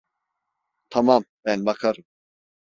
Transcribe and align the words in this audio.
Tamam, 0.89 1.25
ben 1.45 1.65
bakarım. 1.65 2.03